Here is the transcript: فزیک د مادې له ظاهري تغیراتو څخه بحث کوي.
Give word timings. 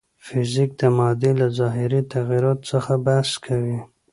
فزیک 0.25 0.71
د 0.81 0.83
مادې 0.97 1.31
له 1.39 1.47
ظاهري 1.59 2.01
تغیراتو 2.13 2.67
څخه 2.71 2.93
بحث 3.05 3.29
کوي. 3.45 3.79